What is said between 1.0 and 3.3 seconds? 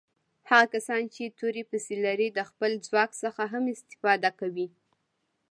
چې تورې پیسي لري د خپل ځواک